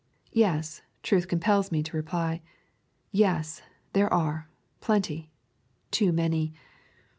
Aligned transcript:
Yes, 0.33 0.81
truth 1.03 1.27
compels 1.27 1.71
me 1.71 1.83
to 1.83 1.95
reply. 1.95 2.41
Yes, 3.11 3.61
there 3.93 4.11
are, 4.11 4.49
plenty, 4.79 5.29
too 5.91 6.11
many. 6.11 6.55